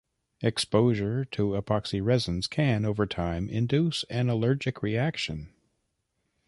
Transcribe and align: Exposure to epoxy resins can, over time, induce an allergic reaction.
Exposure 0.41 1.25
to 1.25 1.51
epoxy 1.55 2.03
resins 2.03 2.47
can, 2.47 2.85
over 2.85 3.05
time, 3.05 3.47
induce 3.47 4.03
an 4.05 4.29
allergic 4.29 4.81
reaction. 4.81 5.53